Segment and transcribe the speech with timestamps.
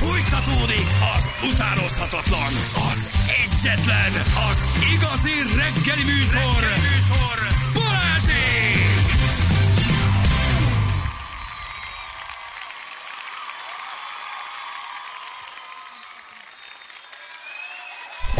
[0.00, 2.52] Fújtatódik az utánozhatatlan,
[2.90, 3.10] az
[3.44, 4.12] egyetlen,
[4.50, 7.36] az igazi reggeli műsor, reggeli műsor.
[7.74, 8.90] Balázsék!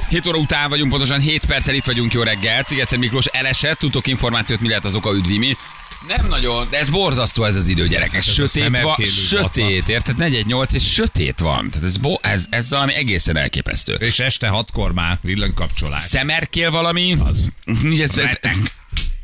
[0.08, 2.64] 7 óra után vagyunk, pontosan 7 perccel itt vagyunk, jó reggel.
[2.64, 5.56] Sziget Miklós elesett, tudtok információt, mi lehet az oka, üdvimi.
[6.06, 8.12] Nem nagyon, de ez borzasztó ez az idő, gyerekek.
[8.12, 10.16] Hát sötét van, sötét, érted?
[10.16, 11.70] 418 és sötét van.
[11.70, 13.92] Tehát ez, bo- ez, ez valami egészen elképesztő.
[13.92, 16.00] És este hatkor már villanykapcsolás.
[16.00, 17.16] Szemerkél valami?
[17.24, 17.48] Az.
[18.00, 18.56] Ez, ez, ez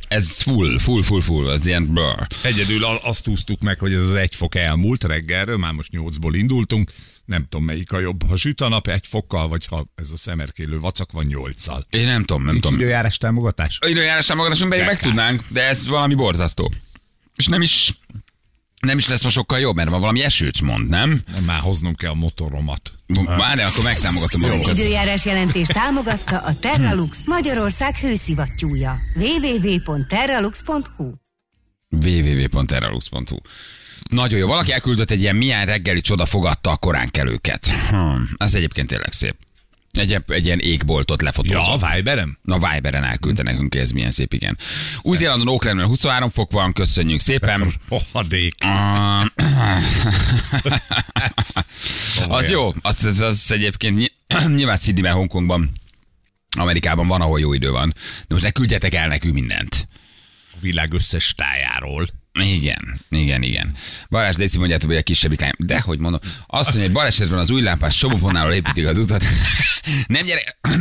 [0.09, 2.27] full, full, full, full, ez ilyen brr.
[2.43, 6.91] Egyedül azt úsztuk meg, hogy ez az egy fok elmúlt reggelről, már most nyolcból indultunk.
[7.25, 10.17] Nem tudom, melyik a jobb, ha süt a nap egy fokkal, vagy ha ez a
[10.17, 11.87] szemerkélő vacak van nyolccal.
[11.91, 12.79] Én nem tudom, nem tudom.
[12.79, 13.79] Időjárás támogatás?
[13.87, 16.73] Időjárás támogatáson pedig meg tudnánk, de ez valami borzasztó.
[17.37, 17.93] És nem is,
[18.81, 21.21] nem is lesz ma sokkal jobb, mert ma valami esőcs mond, nem?
[21.33, 22.93] Nem, már hoznom kell a motoromat.
[23.25, 24.75] Várj, akkor megtámogatom Az magunkat.
[24.79, 28.99] időjárás jelentés támogatta a Terralux Magyarország hőszivattyúja.
[29.17, 31.13] www.terralux.hu
[32.05, 33.37] www.terralux.hu
[34.11, 34.47] Nagyon jó.
[34.47, 37.67] Valaki elküldött egy ilyen milyen reggeli csoda fogadta a koránkelőket.
[37.67, 39.37] Hmm, ez egyébként tényleg szép.
[39.97, 41.83] Egy, egy ilyen égboltot Ja, lefotózott.
[41.83, 42.39] a Viberem?
[42.43, 44.59] Na, Viberen elküldte nekünk, ez milyen szép, igen.
[45.03, 47.73] Új-Zélandon, Oaklandben 23 fok van, köszönjük szépen.
[47.89, 48.55] Rohadék.
[48.65, 49.25] Ah,
[52.29, 54.13] az jó, az, az, az egyébként ny-
[54.57, 55.71] nyilván Sydneyben, Hongkongban,
[56.59, 57.95] Amerikában van, ahol jó idő van.
[58.19, 59.89] De most ne küldjetek el nekünk mindent.
[60.53, 62.07] A világ összes tájáról.
[62.39, 63.75] Igen, igen, igen.
[64.11, 65.53] Balázs Déci mondjátok, hogy a kisebbik lány.
[65.59, 69.25] De hogy mondom, azt mondja, hogy baleset van az új lámpás Soboponnáról építik az utat.
[70.07, 70.43] Nem gyere...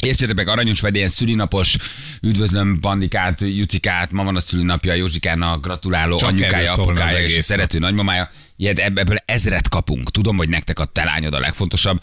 [0.00, 1.76] Értsétek meg, aranyos vagy ilyen szülinapos,
[2.22, 8.30] üdvözlöm Bandikát, Jucikát, ma van a szülinapja, Józsikának gratuláló, Csak anyukája, apukája és szerető nagymamája.
[8.56, 10.10] Ilyet, ebb- ebből ezret kapunk.
[10.10, 12.00] Tudom, hogy nektek a te lányod a legfontosabb,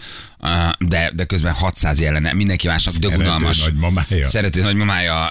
[0.79, 2.33] de, de közben 600 jelene.
[2.33, 3.63] Mindenki másnak Szerető dögunalmas.
[3.63, 4.27] nagymamája.
[4.27, 5.29] Szerető nagymamája,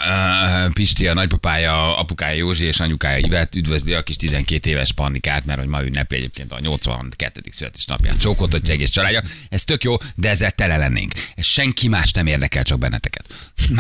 [0.72, 5.58] Pisti, a nagypapája, apukája Józsi és anyukája Ivet üdvözli a kis 12 éves panikát, mert
[5.58, 7.40] hogy ma ünnepli egyébként a 82.
[7.50, 8.18] születésnapját.
[8.18, 9.22] Csókoltatja egész családja.
[9.48, 11.12] Ez tök jó, de ezzel tele lennénk.
[11.34, 13.24] Ez senki más nem érdekel, csak benneteket.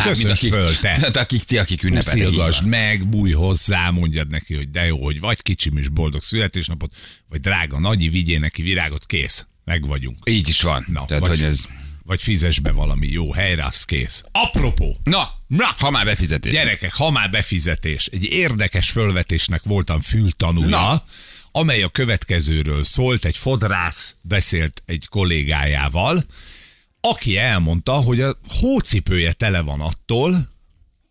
[0.02, 1.08] Köszönsd föl, te.
[1.20, 2.62] Akik ti, akik ünnepeltek.
[2.64, 6.90] meg, bújj hozzá, mondjad neki, hogy de jó, hogy vagy kicsim is boldog születésnapot,
[7.30, 9.46] vagy drága nagyi, vigyél neki virágot, kész.
[9.64, 10.18] Meg vagyunk.
[10.30, 10.84] Így is van.
[10.88, 11.66] Na, Tehát, vagy, hogy ez...
[12.04, 14.22] vagy fizes be valami jó helyre, az kész.
[14.32, 15.74] Apropó, Na, Na.
[15.78, 16.52] ha már befizetés.
[16.52, 18.06] Gyerekek, ha már befizetés.
[18.06, 21.04] Egy érdekes fölvetésnek voltam fültanúja, Na.
[21.52, 23.24] amely a következőről szólt.
[23.24, 26.24] Egy fodrász beszélt egy kollégájával,
[27.00, 30.48] aki elmondta, hogy a hócipője tele van attól,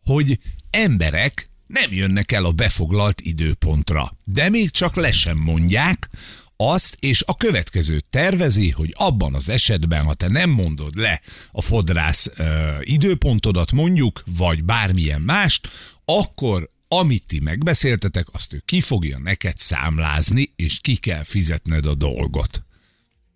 [0.04, 4.12] hogy emberek nem jönnek el a befoglalt időpontra.
[4.24, 6.10] De még csak le sem mondják
[6.58, 11.22] azt, és a következőt tervezi, hogy abban az esetben, ha te nem mondod le
[11.52, 15.70] a fodrász ö, időpontodat mondjuk, vagy bármilyen mást,
[16.06, 21.96] akkor amit ti megbeszéltetek, azt ő ki fogja neked számlázni, és ki kell fizetned a
[21.96, 22.64] dolgot.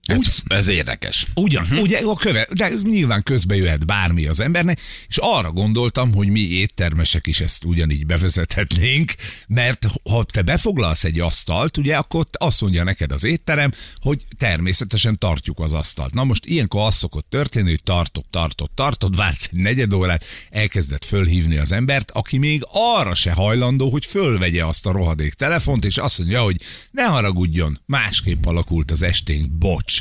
[0.05, 1.27] Ez, ez érdekes.
[1.35, 1.81] Ugyan, uh-huh.
[1.81, 6.39] ugye, a köve, de nyilván közbe jöhet bármi az embernek, és arra gondoltam, hogy mi
[6.39, 9.13] éttermesek is ezt ugyanígy bevezethetnénk,
[9.47, 13.71] mert ha te befoglalsz egy asztalt, ugye, akkor azt mondja neked az étterem,
[14.01, 16.13] hogy természetesen tartjuk az asztalt.
[16.13, 21.03] Na most ilyenkor az szokott történni, hogy tartod, tartod, tartod, vársz egy negyed órát, elkezded
[21.03, 25.97] fölhívni az embert, aki még arra se hajlandó, hogy fölvegye azt a rohadék telefont, és
[25.97, 29.92] azt mondja, hogy ne haragudjon, másképp alakult az esténk, bocs.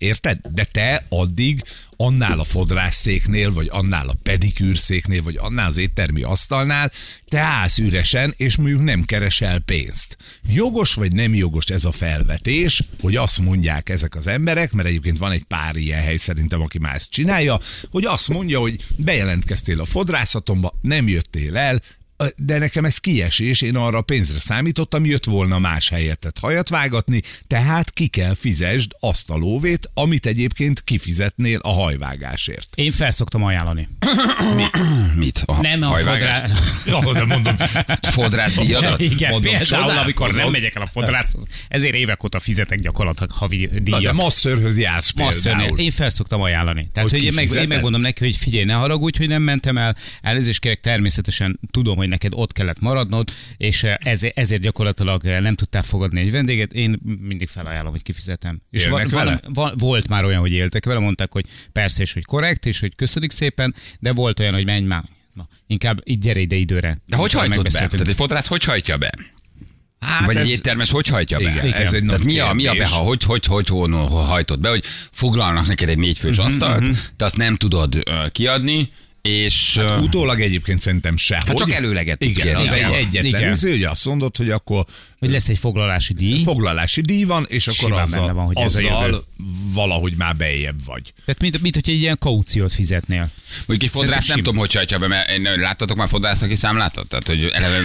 [0.00, 0.38] Érted?
[0.52, 1.62] De te addig
[1.96, 6.92] annál a fodrásszéknél, vagy annál a pedikűrszéknél, vagy annál az éttermi asztalnál,
[7.28, 10.16] te állsz üresen, és mondjuk nem keresel pénzt.
[10.48, 15.18] Jogos vagy nem jogos ez a felvetés, hogy azt mondják ezek az emberek, mert egyébként
[15.18, 17.58] van egy pár ilyen hely szerintem, aki már ezt csinálja,
[17.90, 21.80] hogy azt mondja, hogy bejelentkeztél a fodrászatomba, nem jöttél el,
[22.36, 27.90] de nekem ez kiesés, én arra pénzre számítottam, jött volna más helyettet hajat vágatni, tehát
[27.90, 32.68] ki kell fizesd azt a lóvét, amit egyébként kifizetnél a hajvágásért.
[32.74, 33.88] Én felszoktam ajánlani.
[35.16, 35.42] Mit?
[35.46, 36.38] A Nem a hajvágás?
[36.84, 36.98] fodrá...
[37.06, 37.56] Ja, de mondom,
[38.02, 39.00] Fodrász díjadat?
[39.00, 40.50] Igen, Mondom, például, amikor nem csodálkozom.
[40.52, 41.44] megyek el a fodrászhoz.
[41.68, 44.12] Ezért évek óta fizetek gyakorlatilag havi na de díjat.
[44.12, 45.58] masszörhöz jársz Masszörnél.
[45.58, 45.78] például.
[45.78, 46.88] Én felszoktam ajánlani.
[46.92, 49.78] Tehát, Hogy hogy, én, meg, én megmondom neki, hogy figyelj, ne haragudj, hogy nem mentem
[49.78, 49.96] el.
[50.22, 55.40] Elnézést kérek, természetesen tudom, hogy neked ott kellett maradnod, és eh, ezért, ezért gyakorlatilag eh,
[55.40, 56.72] nem tudtál fogadni egy vendéget.
[56.72, 58.60] Én mindig felajánlom, hogy kifizetem.
[58.70, 59.40] És Élnek vele?
[59.48, 62.94] van, volt már olyan, hogy éltek vele, mondták, hogy persze, és hogy korrekt, és hogy
[62.94, 65.04] köszönjük szépen, de volt olyan, hogy menj már.
[65.34, 66.98] Na, inkább így gyere ide időre.
[67.06, 67.70] De hogy hajtod be?
[67.70, 69.10] Tehát egy fodrász hogy hajtja be?
[70.00, 71.50] Hát Vagy ez- egy éttermes hogy hajtja be?
[71.50, 74.60] Igen, ez egy Tehát mi a, mi a beha, hogy, hogy, hogy, hogy, hogy hajtod
[74.60, 78.90] be, hogy foglalnak neked egy négyfős Mhm, asztalt, te azt nem tudod ö, kiadni,
[79.22, 81.46] és ö, Utólag egyébként szerintem sehogy.
[81.46, 82.62] Hát csak előleget tudsz Igen, kérni.
[82.68, 82.92] az egy Igen.
[82.92, 83.52] egyetlen Igen.
[83.52, 84.84] izé, hogy azt mondod, hogy akkor
[85.18, 86.42] Hogy lesz egy foglalási díj.
[86.42, 89.24] foglalási díj van, és akkor Simán azzal, benne van, hogy ez azzal
[89.72, 91.12] valahogy már bejjebb vagy.
[91.24, 93.30] Tehát mint, mint hogy egy ilyen kauciót fizetnél.
[93.66, 97.08] Mondjuk egy fodrász nem tudom, hogy hajtja be, mert láttatok már fodrászt, aki számlátot?
[97.08, 97.78] Tehát, hogy eleve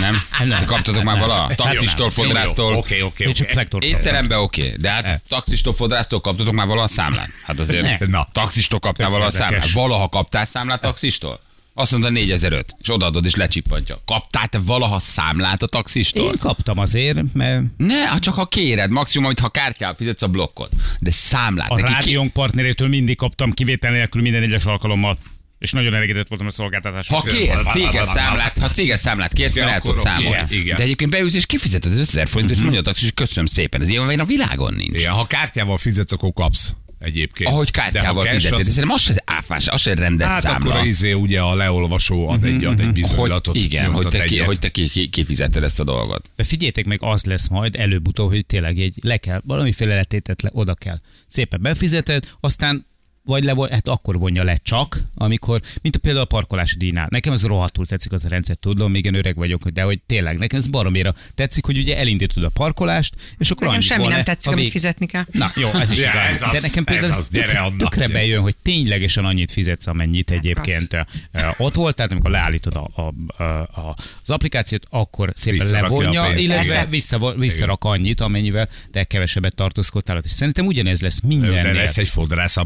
[0.00, 0.22] nem?
[0.48, 0.58] Nem.
[0.58, 1.50] Te kaptatok már vala?
[1.54, 2.74] Taxistól, fodrásztól.
[2.74, 3.44] Oké, oké, oké.
[3.48, 3.84] flektor.
[3.84, 7.28] Étteremben oké, de hát taxistól, fodrásztól kaptatok már vala a számlát?
[7.44, 9.70] Hát azért, na, taxistól kaptál vala a számlát?
[9.70, 11.40] Valaha kaptál számlát taxistól?
[11.74, 14.02] Azt mondta 4005, és odaadod és lecsippantja.
[14.06, 16.24] Kaptál te valaha számlát a taxistól?
[16.24, 20.28] Én kaptam azért, mert Ne, hát csak ha kéred, maximum, amit ha kártyával fizetsz a
[20.28, 20.70] blokkot.
[21.00, 21.70] De számlát.
[21.70, 25.18] a neki ki- rádiónk partnerétől mindig kaptam kivétel nélkül minden egyes alkalommal.
[25.58, 27.18] És nagyon elégedett voltam a szolgáltatással.
[27.18, 30.46] Ha kérsz céges számlát, ha céges számlát kérsz, mert el oké, számolni.
[30.50, 30.76] igen.
[30.76, 33.80] De egyébként beülsz és kifizeted az 5000 forintot, és mondja a taxis, hogy köszönöm szépen.
[33.80, 35.00] Ez ilyen a világon nincs.
[35.00, 37.50] Igen, ha kártyával fizetsz, akkor kapsz egyébként.
[37.50, 40.80] Ahogy kártyával fizeted, az- szerintem az se áfás, az se rendes Hát akkor számla.
[40.80, 43.54] a izé ugye a leolvasó ad egy, ad egy bizonylatot.
[43.56, 46.30] Hogy, igen, hogy te, ki, hogy te ki, ki, kifizetted ezt a dolgot.
[46.36, 50.50] De figyeljetek meg, az lesz majd előbb-utóbb, hogy tényleg egy le kell, valamiféle letétet le,
[50.52, 51.00] oda kell.
[51.26, 52.86] Szépen befizeted, aztán
[53.24, 57.06] vagy le, hát akkor vonja le csak, amikor, mint a például a parkolási díjnál.
[57.10, 60.38] Nekem ez rohadtul tetszik az a rendszer, tudom, még én öreg vagyok, de hogy tényleg
[60.38, 64.50] nekem ez baromira tetszik, hogy ugye elindítod a parkolást, és akkor Nekem semmi nem tetszik,
[64.50, 65.24] amit vég- fizetni kell.
[65.32, 66.42] Na, jó, ez is Ja, igaz.
[66.42, 68.12] ez De nekem például ez az, gyere, tökre, Anna, tökre gyere.
[68.18, 71.00] bejön, hogy ténylegesen annyit fizetsz, amennyit egyébként ö,
[71.32, 76.32] ö, ott volt, tehát amikor leállítod a, a, a, a, az applikációt, akkor szépen levonja,
[76.36, 80.20] illetve vissza, visszarak annyit, amennyivel te kevesebbet tartózkodtál.
[80.24, 81.72] És szerintem ugyanez lesz De mindennél.
[81.72, 82.56] lesz egy fodrász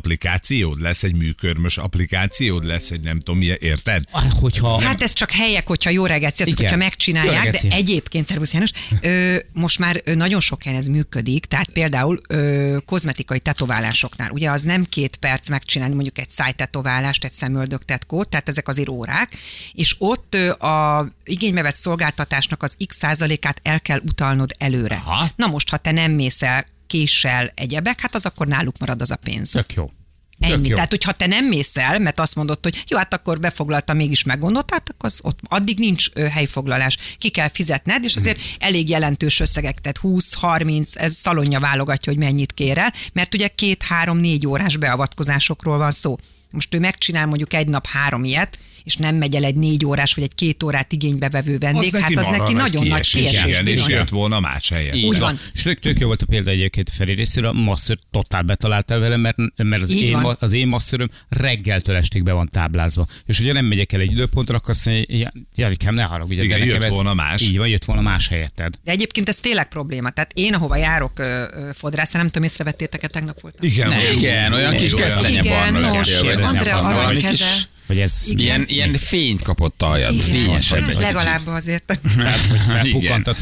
[0.46, 4.04] applikációd, lesz egy műkörmös applikációd, lesz egy nem tudom milyen, érted?
[4.10, 8.52] Ah, Hogyha Hát ez csak helyek, hogyha jó reggelt sziasztok, hogyha megcsinálják, de egyébként, Szervusz
[8.52, 8.70] János,
[9.00, 14.62] ö, most már nagyon sok helyen ez működik, tehát például ö, kozmetikai tetoválásoknál, ugye az
[14.62, 19.36] nem két perc megcsinálni mondjuk egy szájtetoválást, egy szemöldök tetkót, tehát ezek azért órák,
[19.72, 25.02] és ott ö, a igénybe vett szolgáltatásnak az x százalékát el kell utalnod előre.
[25.04, 25.28] Aha.
[25.36, 29.10] Na most, ha te nem mész el késsel egyebek, hát az akkor náluk marad az
[29.10, 29.50] a pénz.
[29.50, 29.90] tök jó.
[30.40, 30.68] Ennyi.
[30.68, 34.24] Tehát, hogyha te nem mész el, mert azt mondod, hogy jó, hát akkor befoglaltam, mégis
[34.24, 36.98] meggondoltál, hát akkor az ott, addig nincs ö, helyfoglalás.
[37.18, 42.52] Ki kell fizetned, és azért elég jelentős összegek, tehát 20-30, ez szalonja válogatja, hogy mennyit
[42.52, 46.18] kér el, mert ugye két-három-négy órás beavatkozásokról van szó.
[46.50, 50.14] Most ő megcsinál mondjuk egy nap három ilyet, és nem megy el egy négy órás
[50.14, 53.44] vagy egy két órát igénybe vevő vendég, hát az marha neki nagyon nagy kiesés.
[53.44, 55.04] Igen, és jött volna más helyen.
[55.04, 55.38] Úgy van.
[55.54, 58.98] És tök, tök jó volt a példa egyébként Feri részéről, a masször totál betalált el
[58.98, 63.06] velem, mert, mert az, Így én, ma- az én masszöröm reggeltől estig be van táblázva.
[63.26, 66.40] És ugye nem megyek el egy időpontra, akkor azt mondja, ja, Janikám, ne haragudj.
[66.40, 67.42] Igen, de jött ez- volna más.
[67.42, 68.74] Így van, jött volna más helyetted.
[68.84, 70.10] De egyébként ez tényleg probléma.
[70.10, 73.68] Tehát én, ahova járok ö, ö, fodrászra, nem tudom, észrevettétek-e, tegnap voltam.
[73.68, 77.44] Igen, Ne, igen, olyan kis kesztenye Igen, barna nos, lettél, vagy Andrea arany keze.
[77.86, 78.44] Vagy ez Igen.
[78.44, 80.26] Ilyen, ilyen fényt kapott a hajad, Igen.
[80.26, 81.04] fényesebb egy Hát kicsit.
[81.04, 81.98] legalább azért.
[82.16, 82.86] Hát,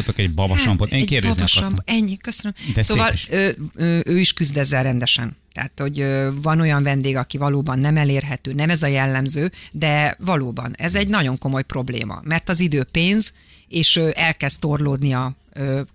[0.06, 0.90] hogy egy babasampot.
[0.90, 1.74] Én Egy kérdezni akartam.
[1.84, 2.52] Ennyi, köszönöm.
[2.74, 5.36] De szóval ő, ő, ő is küzd ezzel rendesen.
[5.52, 6.06] Tehát, hogy
[6.42, 11.08] van olyan vendég, aki valóban nem elérhető, nem ez a jellemző, de valóban ez egy
[11.08, 13.32] nagyon komoly probléma, mert az idő pénz,
[13.68, 15.36] és elkezd torlódni a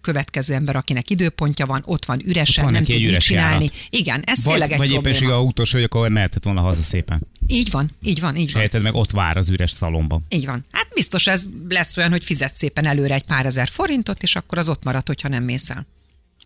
[0.02, 3.64] következő ember, akinek időpontja van, ott van üresen, van nem tud egy mit üres csinálni.
[3.64, 3.78] járat.
[3.90, 5.34] Igen, ez Vagy, tényleg egy vagy probléma.
[5.34, 7.28] autós vagy, akkor mehetett volna haza szépen.
[7.48, 8.56] Így van, így van, így van.
[8.56, 10.26] helyeted meg ott vár az üres szalomban.
[10.30, 10.66] Így van.
[10.72, 14.58] Hát biztos ez lesz olyan, hogy fizet szépen előre egy pár ezer forintot, és akkor
[14.58, 15.88] az ott marad, hogyha nem mész el.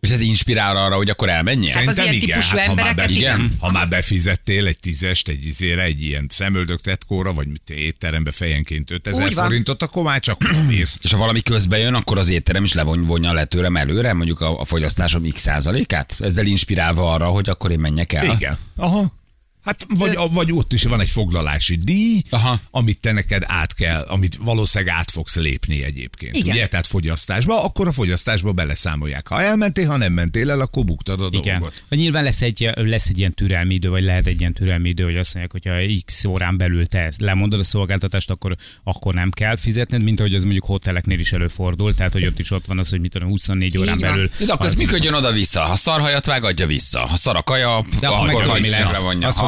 [0.03, 1.73] És ez inspirál arra, hogy akkor elmenjél?
[1.73, 3.51] Hát az ilyen igen, típusú hát ha már be- igen.
[3.59, 8.31] Ha már befizettél egy tízest, egy izére, egy ilyen szemöldök tetkóra, vagy mit te étterembe
[8.31, 9.45] fejenként 5000 Úgy van.
[9.45, 10.99] forintot, akkor már csak mész.
[11.01, 14.59] És ha valami közbe jön, akkor az étterem is levonja le tőlem előre, mondjuk a,
[14.59, 16.15] a fogyasztásom x százalékát?
[16.19, 18.25] Ezzel inspirálva arra, hogy akkor én menjek el?
[18.25, 18.57] Igen.
[18.75, 19.21] Aha.
[19.63, 22.59] Hát vagy, vagy ott is van egy foglalási díj, Aha.
[22.71, 26.35] amit te neked át kell, amit valószínűleg át fogsz lépni egyébként.
[26.35, 26.55] Igen.
[26.55, 26.67] Ugye?
[26.67, 29.27] Tehát fogyasztásba, akkor a fogyasztásba beleszámolják.
[29.27, 31.59] Ha elmentél, ha nem mentél el, akkor buktad a Igen.
[31.59, 31.83] dolgot.
[31.89, 35.03] Vagy nyilván lesz egy, lesz egy ilyen türelmi idő, vagy lehet egy ilyen türelmi idő,
[35.03, 39.31] hogy azt mondják, hogy ha x órán belül te lemondod a szolgáltatást, akkor, akkor nem
[39.31, 42.79] kell fizetned, mint ahogy az mondjuk hoteleknél is előfordul, tehát hogy ott is ott van
[42.79, 44.09] az, hogy mit tudom, 24 órán van.
[44.09, 44.29] belül.
[44.45, 45.61] De akkor ez működjön oda-vissza.
[45.61, 46.99] Ha szarhajat vág, adja vissza.
[46.99, 49.01] Ha szar a kaja, De akkor meg akkor mi vissza lesz.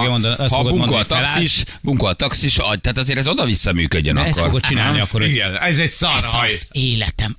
[0.06, 2.80] Fogja mondani- azt ha fogod bunkol a mondani, hogy taxis, bunkol a taxis, adj.
[2.82, 4.44] Tehát azért ez oda-vissza működjön De ezt akkor.
[4.46, 6.48] fogod csinálni akkor, Igen, ez egy ez szarhaj.
[6.48, 7.38] az életem.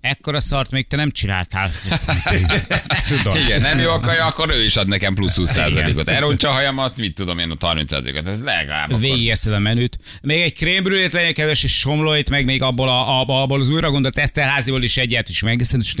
[0.00, 1.70] ekkora szart még te nem csináltál.
[3.08, 3.36] Tudom.
[3.36, 6.08] Igen, nem jó a kaja, akkor ő is ad nekem plusz 20%-ot.
[6.08, 8.26] Elrontja a hajamat, mit tudom én, a 30%-ot.
[8.26, 8.88] Ez legalább.
[8.88, 9.98] akkor- Végigeszed a menüt.
[10.22, 14.18] Még egy krémbrülét legyen kedves, és somlóit, meg még abból, a, abból, az újra gondolt
[14.18, 15.94] eszterháziból is egyet is megeszed, és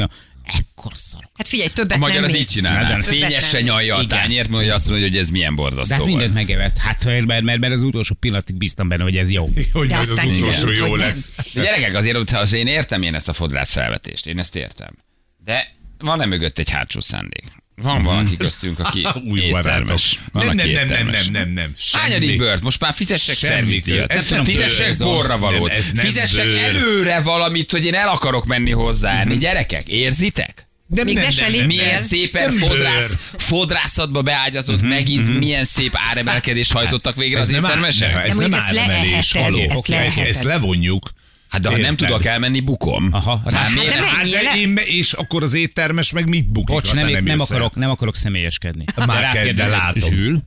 [0.44, 1.30] ekkor szarok.
[1.34, 2.60] Hát figyelj, A többet magyar nem az így.
[2.62, 6.10] Többet Fényesen nyalja a tányért, hogy azt mondja, hogy ez milyen De borzasztó hát volt.
[6.10, 6.78] mindent megevett.
[6.78, 9.48] Hát mert, mert, mert az utolsó pillanatig bíztam benne, hogy ez jó.
[9.72, 11.32] Hogy De az utolsó jó lesz.
[11.52, 14.96] De gyerekek, azért ha az én értem én ezt a fodrász felvetést, én ezt értem.
[15.44, 17.44] De van-e mögött egy hátsó szándék?
[17.76, 20.18] Van valaki köztünk, aki Új éttermes.
[20.32, 21.74] Van, Nem, aki nem, nem, nem, nem, nem, nem.
[21.92, 22.62] Hányadik bört?
[22.62, 24.12] Most már fizessek szervizdíjat.
[24.12, 25.68] Ez Nem nem fizessek borra valót.
[25.68, 26.58] Nem, ez nem Fizessek bőr.
[26.58, 29.36] előre valamit, hogy én el akarok menni hozzáállni.
[29.36, 30.66] Gyerekek, érzitek?
[30.86, 31.66] Nem, Még nem, nem, nem, léptél.
[31.66, 31.76] nem.
[31.76, 38.26] Milyen szépen Nem fodrász, fodrászatba beágyazott, megint milyen szép áremelkedést hajtottak végre Ez az éttermesek?
[38.26, 39.82] ez Nem, áremelés, haló.
[39.88, 41.10] ezt ezt levonjuk.
[41.52, 42.08] Hát de ha nem Érted?
[42.08, 43.08] tudok elmenni, bukom.
[43.10, 43.40] Aha.
[43.44, 43.94] Hát Hát miért?
[43.94, 46.74] de Hát, de én, és akkor az éttermes meg mit bukik?
[46.74, 47.38] Bocs, nem, nem, el?
[47.38, 48.84] akarok, nem akarok személyeskedni.
[48.96, 50.08] Már De kell, de rákérdezek, látom.
[50.10, 50.42] Zsül?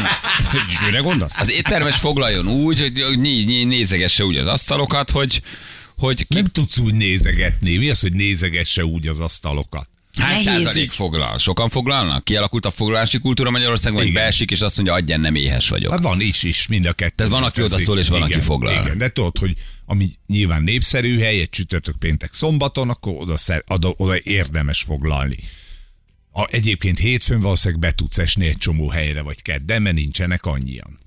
[0.80, 1.38] Zsülre gondolsz?
[1.38, 5.42] Az éttermes foglaljon úgy, hogy né- né- nézegesse úgy az asztalokat, hogy,
[5.98, 7.76] hogy ki, Nem tudsz úgy nézegetni.
[7.76, 9.88] Mi az, hogy nézegesse úgy az asztalokat?
[10.20, 10.94] Hány Nehéz százalék ügy.
[10.94, 11.38] foglal?
[11.38, 12.24] Sokan foglalnak?
[12.24, 15.92] Kialakult a foglalási kultúra Magyarországon, vagy beesik, és azt mondja, adjen, nem éhes vagyok.
[15.92, 17.14] Hát van is, is, mind a kettő.
[17.14, 17.74] Tehát van, aki teszik.
[17.74, 18.82] odaszól, és van, aki Igen, foglal.
[18.84, 19.56] Igen, de tudod, hogy
[19.86, 25.38] ami nyilván népszerű hely, egy csütörtök péntek szombaton, akkor oda, szer, oda, oda érdemes foglalni.
[26.32, 30.98] A, egyébként hétfőn valószínűleg be tudsz esni egy csomó helyre, vagy kedden, mert nincsenek annyian.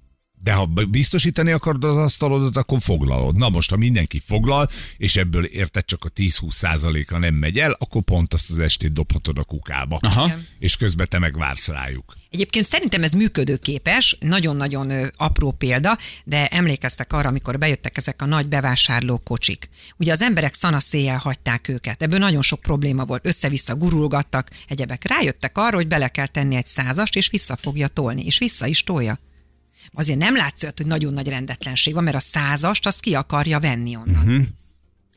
[0.44, 3.36] De ha biztosítani akarod az asztalodat, akkor foglalod.
[3.38, 7.75] Na most, ha mindenki foglal, és ebből érted csak a 10-20 százaléka nem megy el,
[7.79, 9.98] akkor pont azt az estét dobhatod a kukába.
[10.01, 10.32] Aha.
[10.60, 12.15] És közben te megvársz rájuk.
[12.29, 18.48] Egyébként szerintem ez működőképes, nagyon-nagyon apró példa, de emlékeztek arra, amikor bejöttek ezek a nagy
[18.48, 19.70] bevásárló kocsik.
[19.98, 25.08] Ugye az emberek szanaszéjjel hagyták őket, ebből nagyon sok probléma volt, össze-vissza gurulgattak, egyebek.
[25.08, 28.84] Rájöttek arra, hogy bele kell tenni egy százast, és vissza fogja tolni, és vissza is
[28.84, 29.20] tolja.
[29.94, 33.96] Azért nem látszott, hogy nagyon nagy rendetlenség van, mert a százast azt ki akarja venni
[33.96, 34.27] onnan.
[34.27, 34.46] Uh-huh.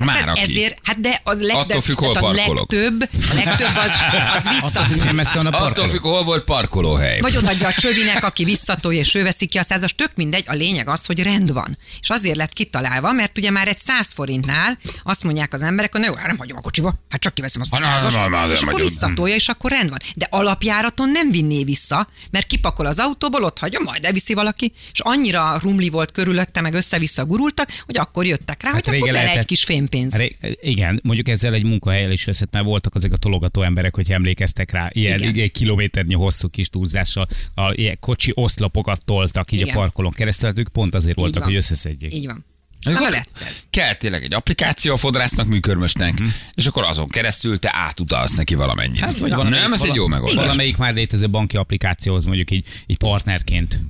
[0.04, 0.40] Már Tehát aki.
[0.40, 3.90] ezért, hát de az leg, Attól függ, hol tehát a legtöbb, a legtöbb az,
[4.36, 4.86] az vissza.
[5.04, 5.88] Nem messze van a Attól parkoló.
[5.88, 7.20] függ, hol volt parkolóhely.
[7.20, 9.94] Vagy odaadja a csövinek, aki visszatolja, és ő veszi ki a százas.
[9.94, 11.78] Tök mindegy, a lényeg az, hogy rend van.
[12.00, 16.00] És azért lett kitalálva, mert ugye már egy száz forintnál azt mondják az emberek, hogy
[16.00, 18.28] ne, jó, hát nem hagyom a kocsiba, hát csak kiveszem azt a na, százas, na,
[18.28, 18.88] na, na, és akkor hagyom.
[18.88, 19.98] visszatolja, és akkor rend van.
[20.14, 25.00] De alapjáraton nem vinné vissza, mert kipakol az autóból, ott hagyja, majd elviszi valaki, és
[25.00, 29.64] annyira rumli volt körülötte, meg össze-vissza gurultak, hogy akkor jöttek rá, hogy akkor egy kis
[29.90, 30.16] fémpénz.
[30.16, 34.12] Ré- Igen, mondjuk ezzel egy munkahelyen is összett, mert voltak azok a tologató emberek, hogy
[34.12, 35.34] emlékeztek rá, ilyen, Igen.
[35.34, 39.76] egy kilométernyi hosszú kis túlzással, a, ilyen kocsi oszlopokat toltak így Igen.
[39.76, 41.44] a parkolón keresztül, hát ők pont azért voltak, van.
[41.44, 42.14] hogy összeszedjék.
[42.14, 42.44] Így van.
[42.80, 43.62] Na, lett ez.
[43.70, 46.14] Kell tényleg egy applikáció a fodrásznak, műkörmösnek,
[46.54, 49.00] és akkor azon keresztül te átutalsz neki valamennyit.
[49.00, 50.44] Hát, vagy nem, ez egy jó megoldás.
[50.44, 53.80] Valamelyik már létező banki applikációhoz mondjuk így, így partnerként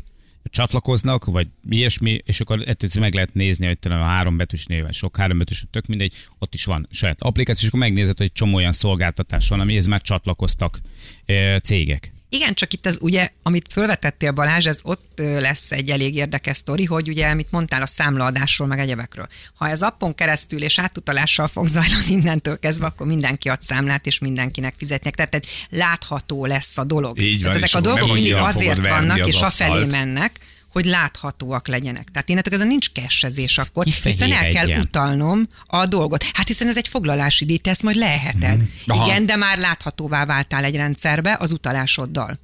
[0.44, 4.92] csatlakoznak, vagy ilyesmi, és akkor ettől meg lehet nézni, hogy talán a három betűs néven,
[4.92, 8.56] sok három betűs, tök mindegy, ott is van saját applikáció, és akkor megnézed, hogy csomó
[8.56, 10.80] olyan szolgáltatás van, amihez már csatlakoztak
[11.26, 12.12] ö, cégek.
[12.32, 16.84] Igen, csak itt ez ugye, amit felvetettél Balázs, ez ott lesz egy elég érdekes sztori,
[16.84, 19.28] hogy ugye, amit mondtál a számlaadásról, meg egyebekről.
[19.54, 24.18] Ha ez appon keresztül és átutalással fog zajlani innentől kezdve, akkor mindenki ad számlát, és
[24.18, 25.14] mindenkinek fizetnek.
[25.14, 27.20] Tehát egy látható lesz a dolog.
[27.20, 30.38] Így van, Tehát ezek a dolgok mindig azért vannak, az és afelé mennek,
[30.70, 32.08] hogy láthatóak legyenek.
[32.12, 36.22] Tehát innentől kezdve nincs kessezés akkor, hiszen el kell utalnom a dolgot.
[36.32, 38.60] Hát hiszen ez egy foglalási díj, te ezt majd leheted.
[38.86, 39.06] Aha.
[39.06, 42.38] Igen, de már láthatóvá váltál egy rendszerbe az utalásoddal.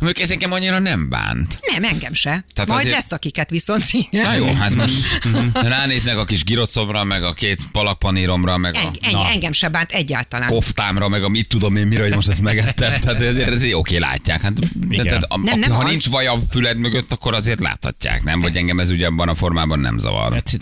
[0.00, 1.58] Mondjuk ez engem annyira nem bánt.
[1.72, 2.44] Nem, engem se.
[2.54, 4.22] Tehát Majd azért- lesz, akiket viszont színe.
[4.22, 5.28] Na jó, hát most
[5.74, 9.92] ránéznek a kis giroszomra, meg a két palakpaníromra, meg a Eng, eng, engem se bánt
[9.92, 10.48] egyáltalán.
[10.48, 13.00] koftámra, meg a mit tudom én, mire, hogy most ezt megettem.
[13.00, 14.40] Tehát ezért, ezért oké, látják.
[14.40, 15.04] Hát, de, Igen.
[15.06, 15.90] tehát, a, Nem, nem ha az.
[15.90, 18.40] nincs vaj a füled mögött, akkor azért láthatják, nem?
[18.40, 20.32] Vagy engem ez ugye abban a formában nem zavar.
[20.32, 20.58] Hát,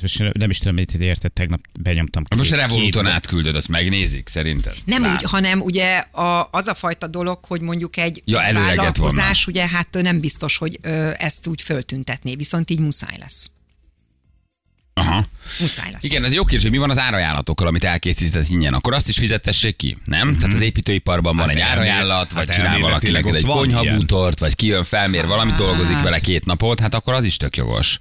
[0.00, 2.24] most nem is tudom, mit érted, tegnap benyomtam.
[2.30, 4.74] Hát Most a két- Revoluton két- átküldöd, azt megnézik szerinted?
[4.84, 5.14] Nem Lát.
[5.22, 9.88] úgy, hanem ugye a, az a fajta dolog, hogy mondjuk egy Ja, vállalkozás, ugye hát
[9.92, 13.50] nem biztos, hogy ö, ezt úgy föltüntetné, viszont így muszáj lesz.
[14.94, 15.24] Aha.
[15.60, 16.02] Muszáj lesz.
[16.02, 19.16] Igen, ez jó kérdés, hogy mi van az árajánlatokkal, amit elkészített ingyen, akkor azt is
[19.18, 20.34] fizetessék ki, nem?
[20.34, 23.56] Tehát az építőiparban van Hát egy elmélet- árajánlat, vagy hát csinál valaki neked egy van
[23.56, 27.98] konyhabútort, vagy kijön, felmér valamit, dolgozik vele két napot, hát akkor az is tök jogos.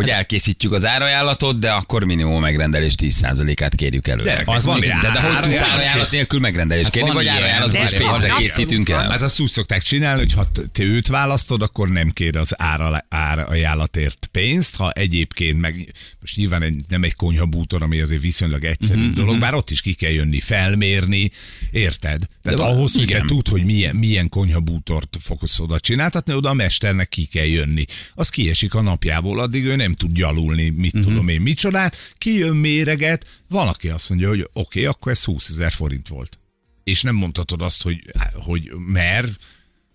[0.00, 4.22] Hogy elkészítjük az árajánlatot, de akkor minimum megrendelés 10%-át kérjük elő.
[4.22, 6.10] Gyerekek, az van de, de hogy tudsz árajánlat?
[6.10, 7.36] nélkül megrendelést Hát kérni, vagy ilyen.
[7.36, 9.10] árajánlat De ez pénzre készítünk el?
[9.10, 13.04] Hát azt úgy szokták csinálni, hogy ha te őt választod, akkor nem kér az ára,
[13.08, 18.98] árajánlatért pénzt, ha egyébként meg, most nyilván egy, nem egy konyhabútor, ami azért viszonylag egyszerű
[19.00, 21.30] Mhm, uh-huh, dolog, bár ott is ki kell jönni, felmérni,
[21.70, 22.26] érted?
[22.42, 23.20] Tehát van- ahhoz, hogy igen.
[23.20, 27.84] te tudd, hogy milyen, milyen konyhabútort fogsz oda csináltatni, oda a mesternek ki kell jönni.
[28.14, 31.08] Az kiesik a napjából, addig ő nem tud gyalulni, mit uh-huh.
[31.08, 35.50] tudom én, micsodát, kijön méreget, van, aki azt mondja, hogy oké, okay, akkor ez 20
[35.50, 36.38] ezer forint volt
[36.90, 38.02] és nem mondhatod azt, hogy,
[38.34, 39.28] hogy mer,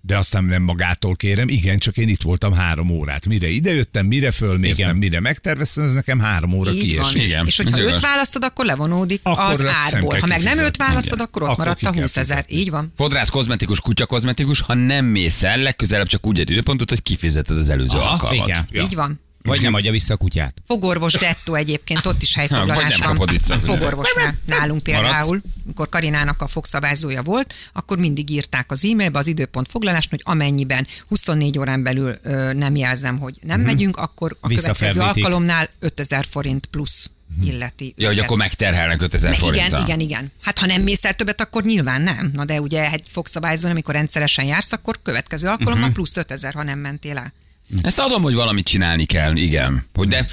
[0.01, 3.27] de aztán nem magától kérem, igen, csak én itt voltam három órát.
[3.27, 4.95] Mire idejöttem, mire fölmértem, Igen.
[4.95, 6.87] mire megterveztem, ez nekem három óra Így van.
[6.87, 7.21] kiesik.
[7.21, 8.01] Igen, És hogyha őt igaz.
[8.01, 10.19] választod, akkor levonódik Akkor az árból.
[10.19, 10.85] Ha meg nem őt kifizetni.
[10.85, 11.25] választod, Igen.
[11.25, 12.45] akkor ott Akkor maradt a kell 20 ezer.
[12.47, 12.93] Így van.
[12.95, 17.57] Fodrász, kozmetikus, kutya kozmetikus, ha nem mész el, legközelebb csak úgy egy időpontot, hogy kifizeted
[17.57, 18.47] az előző Aha, alkalmat.
[18.47, 18.67] igen.
[18.71, 18.81] Ja.
[18.81, 19.19] Így van.
[19.45, 20.53] Vagy nem adja vissza a kutyát.
[20.67, 23.07] Fogorvos dettó egyébként, ott is helyfoglalás van.
[23.07, 23.59] kapod vissza.
[23.59, 25.01] Fogorvosnál nálunk Maradsz?
[25.03, 30.21] például, amikor Karinának a fogszabályzója volt, akkor mindig írták az e-mailbe az időpont foglalást, hogy
[30.23, 33.65] amennyiben 24 órán belül ö, nem jelzem, hogy nem Mhm.
[33.67, 37.09] megyünk, akkor a következő alkalomnál 5000 forint plusz
[37.43, 37.93] illeti.
[37.97, 39.67] Ja, hogy akkor megterhelnek 5000 Ne, forinttal.
[39.67, 40.31] igen, igen, igen.
[40.41, 42.29] Hát ha nem mész el többet, akkor nyilván nem.
[42.33, 45.93] Na de ugye egy fogszabályzón, amikor rendszeresen jársz, akkor következő alkalommal Mhm.
[45.93, 47.33] plusz 5000, ha nem mentél el.
[47.81, 49.83] Ezt adom, hogy valamit csinálni kell, igen.
[49.93, 50.27] Hogy de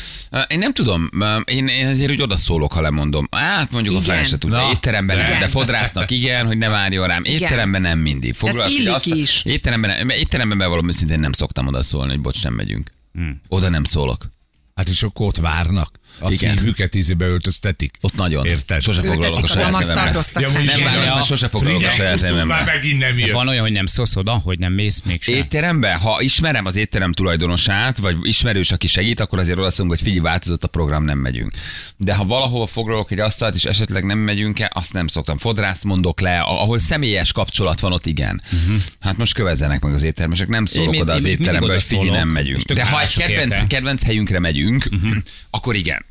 [0.49, 1.11] én nem tudom,
[1.45, 3.29] én, én azért úgy odaszólok, ha lemondom.
[3.31, 4.07] Hát mondjuk Igen.
[4.09, 4.69] a fele se tudja.
[4.73, 5.41] Étteremben nem, igen.
[5.41, 7.25] de fodrásznak igen, hogy ne várjon rám.
[7.25, 7.41] Igen.
[7.41, 8.35] Étteremben nem mindig.
[8.35, 9.43] Foglal, Ez illik azt- is.
[9.45, 12.91] Étteremben, nem- étteremben bevallom, szintén nem szoktam odaszólni, hogy bocs, nem megyünk.
[13.13, 13.41] Hmm.
[13.49, 14.31] Oda nem szólok.
[14.75, 15.99] Hát és akkor ott várnak.
[16.19, 16.57] A Igen.
[16.57, 17.97] szívüket ízébe öltöztetik.
[18.01, 18.47] Ott nagyon.
[18.47, 18.83] Érted?
[18.83, 19.81] Sose foglalok a saját a Nem
[20.63, 20.83] igen.
[20.85, 21.15] válasz, Ja.
[21.15, 22.55] mert sose foglalok a saját kucuk, nevemre.
[22.55, 23.33] Már megint nem jön.
[23.33, 25.35] Van olyan, hogy nem szólsz oda, hogy nem mész mégsem.
[25.35, 30.03] Étterembe, ha ismerem az étterem tulajdonosát, vagy ismerős, aki segít, akkor azért oda szólunk, hogy
[30.03, 31.53] figyelj, változott a program, nem megyünk.
[31.97, 35.37] De ha valahova foglalok egy asztalt, és esetleg nem megyünk el, azt nem szoktam.
[35.39, 38.43] Fodrászt mondok le, a- ahol személyes kapcsolat van, ott igen.
[38.53, 38.77] Uh-huh.
[39.01, 40.95] Hát most kövezzenek meg az éttermesek, nem szólok Mhm.
[40.97, 42.61] Én- oda én az étterembe, hogy figyelj, nem megyünk.
[42.63, 44.89] De ha egy kedvenc, kedvenc helyünkre megyünk,
[45.51, 46.02] akkor igen.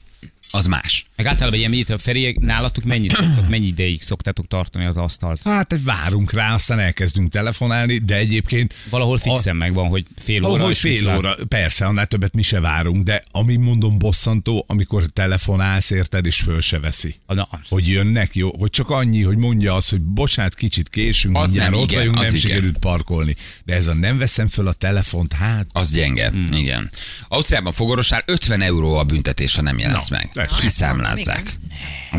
[0.51, 1.05] Az más.
[1.15, 5.41] Meg általában ilyen mit, Feri, nálatok mennyit szoktak, mennyi ideig szoktátok tartani az asztalt?
[5.43, 8.73] Hát várunk rá, aztán elkezdünk telefonálni, de egyébként...
[8.89, 10.59] Valahol fixen megvan, hogy fél óra.
[10.61, 11.17] Ahogy és fél viszlát.
[11.17, 16.39] óra, persze, annál többet mi se várunk, de ami mondom bosszantó, amikor telefonálsz, érted, és
[16.41, 17.15] föl se veszi.
[17.27, 21.43] Na, Hogy jönnek, jó, hogy csak annyi, hogy mondja azt, hogy bocsánat, kicsit késünk, Az
[21.43, 22.47] mindjárt nem, ott igen, vagyunk, az nem igen.
[22.49, 23.35] sikerült parkolni.
[23.63, 26.45] De ez a nem veszem föl a telefont, hát Az gyenge, Hmm.
[26.51, 26.89] igen.
[27.27, 30.40] Ausztriában fogorosnál 50 euró a büntetés, ha nem jelensz Na, meg.
[30.47, 30.59] Tessék.
[30.59, 31.53] Kiszámlázzák.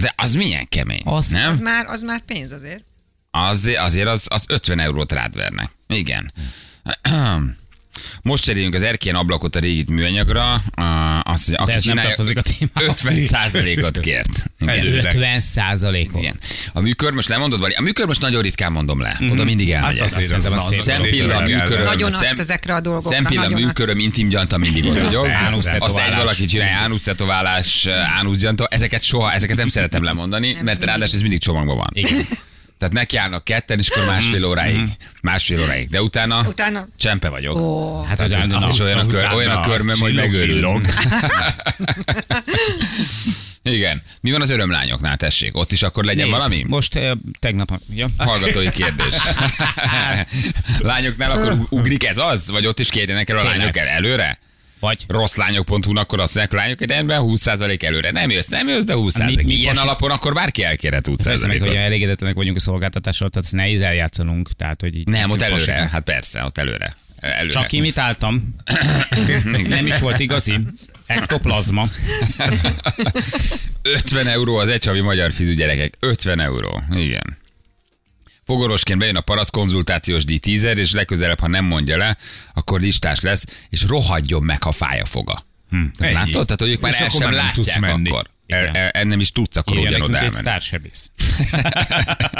[0.00, 1.50] De az milyen kemény, Az- nem?
[1.50, 2.85] Az már, az már pénz azért.
[3.30, 5.70] Az, azért az, az 50 eurót rád vernek.
[5.87, 6.32] Igen.
[8.22, 10.54] Most cseréljünk az erkélyen ablakot a régit műanyagra.
[10.54, 12.92] Uh, azt, mondja, aki ez nem csinálja, tartozik a témába.
[12.92, 14.44] 50 százalékot kért.
[14.60, 14.78] Igen.
[14.78, 15.08] Előre.
[15.08, 16.20] 50 százalékot.
[16.20, 16.38] Igen.
[16.72, 17.74] A műkör most lemondod, vagy?
[17.78, 19.18] A műkör most nagyon ritkán mondom le.
[19.30, 20.00] Oda mindig elmegyek.
[20.00, 20.82] Hát azért az Szerintem az.
[20.82, 21.84] Szempilla, műköröm.
[21.84, 25.28] Nagyon szem- adsz ezekre a dolgokra, Szempilla, műköröm, intim gyanta mindig ott vagyok.
[25.28, 27.86] Ánusz Azt egy valaki csinálja, ánusz tetoválás,
[28.18, 28.66] ánusz gyanta.
[28.70, 31.90] Ezeket soha, ezeket nem szeretem lemondani, mert ráadásul ez mindig csomagban van.
[31.92, 32.24] Igen.
[32.82, 34.80] Tehát nekiállnak ketten, és akkor másfél óráig.
[35.20, 35.88] Másfél óráig.
[35.88, 37.56] De utána, Utána- csempe vagyok.
[37.56, 40.86] Ó, Hát, hogy Na, és olyan a, kör, utána olyan a körmöm, hogy villog.
[43.62, 44.02] Igen.
[44.20, 45.56] Mi van az örömlányoknál, tessék?
[45.56, 46.64] Ott is akkor legyen Nézd, valami?
[46.68, 48.06] Most eh, tegnap, ja.
[48.18, 49.16] Hallgatói kérdés.
[50.78, 52.50] Lányoknál akkor ugrik ez az?
[52.50, 53.58] Vagy ott is kérjenek el a Tényleg.
[53.58, 54.38] lányok el előre?
[54.82, 58.10] Vagy rosszlányok.hu, akkor azt mondják, lányok, hogy rendben 20% előre.
[58.10, 59.26] Nem jössz, nem jössz, de 20%.
[59.36, 61.76] Mi- mi Ilyen most- alapon akkor bárki elkérhet persze meg, hogy 20%-ot.
[61.84, 64.48] elégedetlenek vagyunk a szolgáltatással, tehát nehéz eljátszanunk.
[64.56, 65.72] Tehát, hogy így Nem, ott előre.
[65.72, 65.90] Hasonló.
[65.90, 66.94] Hát persze, ott előre.
[67.18, 67.52] Előre.
[67.52, 68.54] Csak imitáltam.
[69.68, 70.58] Nem is volt igazi.
[71.06, 71.86] Ektoplazma.
[73.82, 75.94] 50 euró az egy magyar fizu gyerekek.
[76.00, 76.82] 50 euró.
[76.94, 77.40] Igen.
[78.52, 82.16] Fogorosként bejön a parasz konzultációs díj 10 és legközelebb, ha nem mondja le,
[82.54, 85.46] akkor listás lesz, és rohadjon meg, ha fáj a foga.
[85.70, 85.76] Hm.
[85.98, 86.12] Ennyi.
[86.12, 86.44] Látod?
[86.44, 88.08] Tehát, hogy ők már És el sem látják menni.
[88.08, 88.26] akkor.
[88.46, 88.74] El, Igen.
[88.76, 90.48] el, el, nem is tudsz akkor Írja ugyanoda nekünk egy elmenni.
[90.48, 91.11] sztársebész.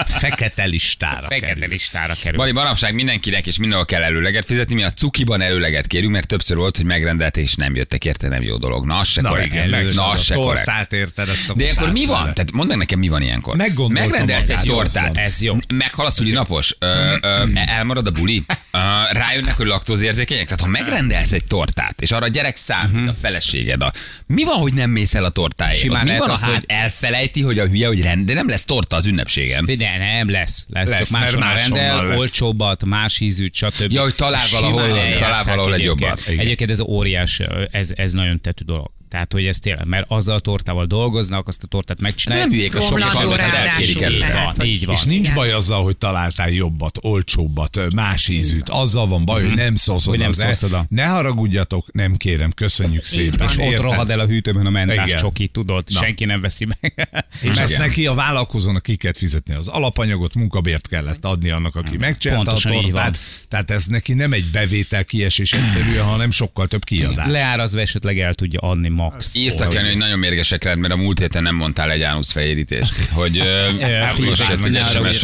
[0.21, 2.39] Fekete listára Fekete listára kerül.
[2.39, 6.57] Bali, manapság mindenkinek és mindenhol kell előleget fizetni, mi a cukiban előleget kérünk, mert többször
[6.57, 8.87] volt, hogy megrendelte és nem jöttek érte, nem jó dolog.
[8.87, 9.53] Na, az se Na korrekt.
[9.55, 10.65] igen, meg Na, a az se korrekt.
[10.67, 12.07] tortát érted ezt a De akkor mi van?
[12.07, 12.33] kutászfele.
[12.33, 13.57] Tehát mondd meg nekem, mi van ilyenkor?
[13.57, 15.17] Meggondoltam Megrendelsz egy tortát.
[15.17, 15.57] Ez jó.
[15.75, 18.43] meghal a szülinapos, ö, ö, elmarad a buli,
[18.75, 18.81] Uh,
[19.13, 20.45] rájönnek, hogy laktózérzékenyek?
[20.45, 23.09] Tehát ha megrendelsz egy tortát, és arra a gyerek számít, Mhm.
[23.09, 23.93] a feleséged, a...
[24.27, 25.79] mi van, hogy nem mész el a tortáért?
[25.79, 28.65] Simán mi van, az, az, hogy elfelejti, hogy a hülye, hogy rend, de nem lesz
[28.65, 29.65] torta az ünnepségen.
[29.65, 30.67] De nem lesz.
[30.69, 32.19] Lesz, Lesz, csak máshonnan rendel, lesz.
[32.19, 33.93] olcsóbbat, más ízűt, stb.
[33.93, 36.23] Ja, hogy talál valahol- talál valahol egy jobbat.
[36.27, 38.91] Egyébként ez óriás, ez, ez nagyon tetű dolog.
[39.13, 42.49] Tehát, hogy ez tényleg, mert azzal a tortával dolgoznak, azt a tortát megcsinálják.
[42.49, 44.53] nem hülyék, a sok elkérik előre.
[44.63, 44.95] Így van.
[44.97, 45.35] És nincs Igen.
[45.35, 48.69] baj azzal, hogy találtál jobbat, olcsóbbat, más ízűt.
[48.69, 52.53] Azzal van baj, hogy nem szószod nem az e- szószod a- Ne haragudjatok, nem kérem,
[52.53, 53.49] köszönjük szépen.
[53.49, 55.19] És ott rohad el a hűtőben a mentás Igen.
[55.21, 56.01] csoki, tudod, Na.
[56.01, 57.09] senki nem veszi meg.
[57.43, 57.69] És Igen.
[57.79, 62.73] neki a vállalkozónak ki kellett fizetni az alapanyagot, munkabért kellett adni annak, aki megcsinálta Pontosan
[62.73, 63.05] a így tortát.
[63.17, 63.21] van.
[63.49, 67.31] Tehát ez neki nem egy bevétel kiesés egyszerűen, hanem sokkal több kiadás.
[67.31, 69.35] Leárazva esetleg el tudja adni max.
[69.35, 72.95] Írtak el, hogy nagyon mérgesek lehet, mert a múlt héten nem mondtál egy ánuszfejérítést.
[73.13, 73.43] Hogy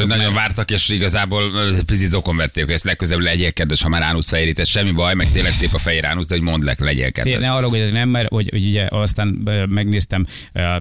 [0.07, 1.53] nagyon vártak, és igazából
[1.87, 5.53] picit zokon vették, hogy ezt legközelebb legyél kedves, ha már ánuszfejérítés, semmi baj, meg tényleg
[5.53, 7.39] szép a fehér ánusz, de hogy mondd le, legyél kedves.
[7.39, 9.29] Ne arra, hogy nem, mert hogy, hogy ugye aztán
[9.69, 10.27] megnéztem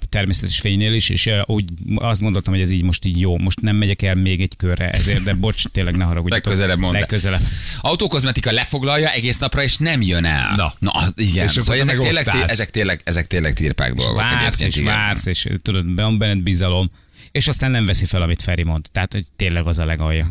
[0.09, 3.37] természetes fénynél is, és úgy azt gondoltam, hogy ez így most így jó.
[3.37, 6.45] Most nem megyek el még egy körre ezért, de bocs, tényleg ne haragudjatok.
[6.45, 6.99] Legközelebb mondd le.
[6.99, 7.41] Legközelebb.
[7.81, 10.53] Autókozmetika lefoglalja egész napra, és nem jön el.
[10.55, 10.73] Na.
[10.79, 11.45] Na igen.
[11.45, 14.17] És szóval ezek tényleg, ezek, tényleg, ezek tényleg tirpák dolgok.
[14.17, 14.93] Vársz, egyébként, és igen.
[14.93, 16.91] vársz, és tudod, van benned bizalom,
[17.31, 18.85] és aztán nem veszi fel, amit Feri mond.
[18.91, 20.27] Tehát, hogy tényleg az a legalja.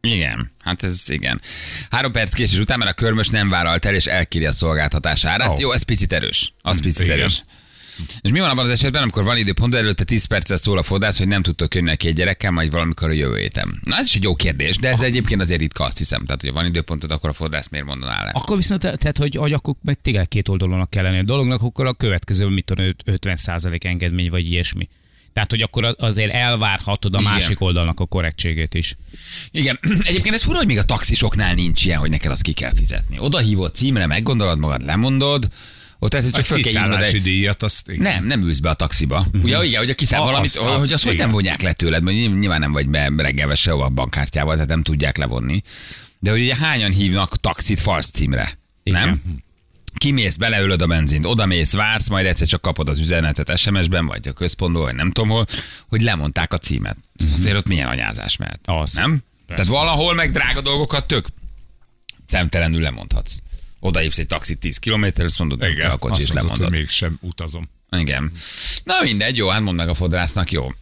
[0.00, 1.40] Igen, hát ez igen.
[1.90, 5.48] Három perc késés után, mert a körmös nem vállalt el, és elkéri a szolgáltatás árát.
[5.48, 5.54] Ó.
[5.58, 6.52] Jó, ez picit erős.
[6.60, 7.18] Az picit igen.
[7.18, 7.42] erős.
[8.20, 10.82] És mi van abban az esetben, amikor van időpont, de előtte 10 perccel szól a
[10.82, 13.80] fodrász, hogy nem tudtok jönni neki egy gyerekkel, majd valamikor a jövő héten.
[13.82, 16.24] Na, ez is egy jó kérdés, de ez egyébként azért ritka, azt hiszem.
[16.24, 18.30] Tehát, hogy van időpontod, akkor a fodrász miért mondaná le?
[18.34, 21.86] Akkor viszont, tehát, hogy, hogy akkor meg tényleg két oldalúnak kell lenni a dolognak, akkor
[21.86, 24.88] a következő, mit tudom, 50% engedmény, vagy ilyesmi.
[25.32, 27.32] Tehát, hogy akkor azért elvárhatod a Igen.
[27.32, 28.94] másik oldalnak a korrektségét is.
[29.50, 29.78] Igen,
[30.10, 33.18] egyébként ez fura, hogy még a taxisoknál nincs ilyen, hogy neked azt ki kell fizetni.
[33.18, 35.48] Oda hívod címre, meggondolod magad, lemondod,
[35.98, 37.22] ott tehát csak A föl kell egy...
[37.22, 38.02] díjat, azt igen.
[38.02, 39.26] Nem, nem ülsz be a taxiba.
[39.42, 41.62] Ugye, igen, hogy a kiszáll A- valamit, az- az, az, hogy azt hogy nem vonják
[41.62, 45.62] le tőled, mert nyilván nem vagy be reggelve sehova bankkártyával, tehát nem tudják levonni.
[46.18, 48.58] De hogy ugye hányan hívnak taxit falsz címre?
[48.82, 49.06] Igen.
[49.08, 49.22] Nem?
[49.98, 54.28] Kimész, beleölöd a benzint, oda mész, vársz, majd egyszer csak kapod az üzenetet SMS-ben, vagy
[54.28, 55.46] a központból, vagy nem tudom hol,
[55.88, 56.96] hogy lemondták a címet.
[57.32, 58.60] Azért ott milyen anyázás mehet.
[58.64, 58.92] Az.
[58.94, 59.22] Nem?
[59.46, 59.62] Persze.
[59.62, 61.26] Tehát valahol meg drága dolgokat tök
[62.26, 63.36] szemtelenül lemondhatsz.
[63.80, 66.78] Odaívsz egy taxit 10 km, azt mondod, kell Igen, a kocsi, és mondod, hogy lemondod.
[66.80, 67.68] mégsem utazom.
[67.90, 68.30] Igen.
[68.84, 70.72] Na mindegy, jó, hát mondd meg a fodrásznak, jó.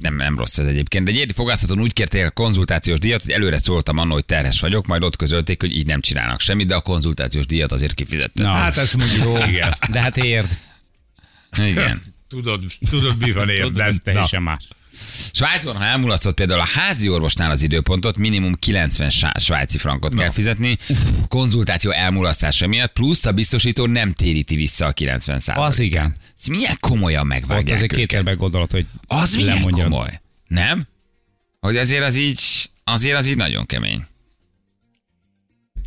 [0.00, 1.04] Nem, nem rossz ez egyébként.
[1.04, 4.60] De egy érdi fogászatón úgy kérték a konzultációs díjat, hogy előre szóltam annól, hogy terhes
[4.60, 8.46] vagyok, majd ott közölték, hogy így nem csinálnak semmit, de a konzultációs díjat azért kifizettem.
[8.46, 8.52] Na.
[8.52, 9.74] Hát ezt mondjuk, igen.
[9.90, 10.58] De hát érd.
[11.58, 12.02] Igen.
[12.28, 13.78] Tudod, tudod, mi van Tudod, érted?
[13.86, 14.68] ez teljesen más.
[15.34, 20.30] Svájcban, ha elmulasztott például a házi orvosnál az időpontot, minimum 90 sá- svájci frankot kell
[20.30, 20.76] fizetni,
[21.28, 26.16] konzultáció elmulasztása miatt, plusz a biztosító nem téríti vissza a 90 Az igen.
[26.38, 27.96] Ez milyen komolyan Ott megvágják azért őket.
[27.96, 29.88] kétszer meggondolod, hogy Az milyen lemondjad.
[29.88, 30.20] komoly.
[30.46, 30.86] Nem?
[31.60, 32.40] Hogy azért az így,
[32.84, 34.04] azért az így nagyon kemény.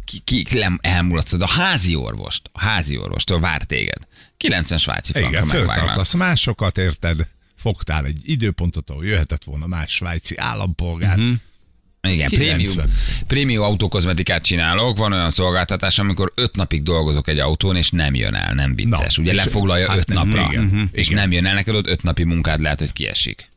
[0.05, 3.97] Ki, ki lem, elmulasztod a házi orvost, a házi orvostól vár téged.
[4.37, 5.75] 90 svájci frankra Igen, megvágnak.
[5.75, 7.27] föltartasz másokat, érted?
[7.65, 11.17] Fogtál egy időpontot, ahol jöhetett volna más svájci állampolgár.
[11.17, 11.25] Mhm.
[11.25, 12.13] Mm-hmm.
[12.13, 12.57] Igen, 90.
[12.57, 12.95] prémium,
[13.27, 18.33] prémium autókozmetikát csinálok, van olyan szolgáltatás, amikor öt napig dolgozok egy autón, és nem jön
[18.33, 19.15] el, nem vicces.
[19.15, 20.83] Na, Ugye lefoglalja hát öt napra, igen, Mhm.
[20.91, 21.19] és igen.
[21.19, 23.47] nem jön el neked, ott öt napi munkád lehet, hogy kiesik.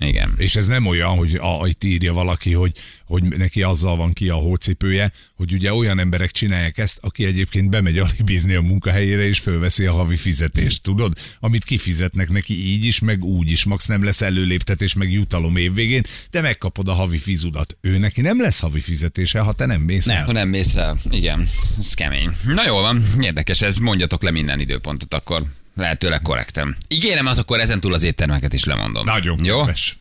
[0.00, 0.34] Igen.
[0.36, 2.72] És ez nem olyan, hogy a, itt írja valaki, hogy,
[3.06, 7.70] hogy neki azzal van ki a hócipője, hogy ugye olyan emberek csinálják ezt, aki egyébként
[7.70, 11.12] bemegy alibizni a munkahelyére, és fölveszi a havi fizetést, tudod?
[11.40, 13.64] Amit kifizetnek neki így is, meg úgy is.
[13.64, 17.76] Max nem lesz előléptetés, meg jutalom évvégén, de megkapod a havi fizudat.
[17.80, 20.24] Ő neki nem lesz havi fizetése, ha te nem mész Nem, el.
[20.24, 20.98] ha nem mész el.
[21.10, 22.30] Igen, ez kemény.
[22.46, 25.42] Na jól van, érdekes ez, mondjatok le minden időpontot, akkor
[25.74, 26.76] lehetőleg korrektem.
[26.88, 29.04] Ígérem, az akkor ezentúl az éttermeket is lemondom.
[29.04, 29.58] Nagyon Jó?
[29.58, 29.98] kedves.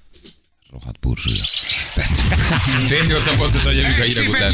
[0.71, 1.43] Rohadt burzsúja.
[2.89, 4.51] Fél nyolcan pontosan jövünk a hírek után.